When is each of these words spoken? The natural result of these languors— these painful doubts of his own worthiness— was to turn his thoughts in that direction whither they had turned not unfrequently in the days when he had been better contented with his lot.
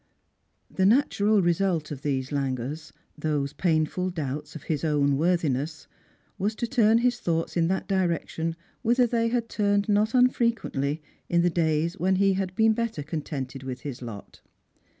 The 0.71 0.87
natural 0.87 1.43
result 1.43 1.91
of 1.91 2.01
these 2.01 2.31
languors— 2.31 2.91
these 3.23 3.53
painful 3.53 4.09
doubts 4.09 4.55
of 4.55 4.63
his 4.63 4.83
own 4.83 5.15
worthiness— 5.15 5.85
was 6.39 6.55
to 6.55 6.65
turn 6.65 6.97
his 6.97 7.19
thoughts 7.19 7.55
in 7.55 7.67
that 7.67 7.87
direction 7.87 8.55
whither 8.81 9.05
they 9.05 9.27
had 9.27 9.47
turned 9.47 9.87
not 9.87 10.15
unfrequently 10.15 11.03
in 11.29 11.43
the 11.43 11.51
days 11.51 11.99
when 11.99 12.15
he 12.15 12.33
had 12.33 12.55
been 12.55 12.73
better 12.73 13.03
contented 13.03 13.61
with 13.61 13.81
his 13.81 14.01
lot. 14.01 14.41